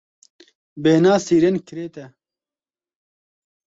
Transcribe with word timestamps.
Bêhna 0.83 1.13
sîrên 1.25 1.57
kirêt 1.67 1.95
e. 2.03 2.05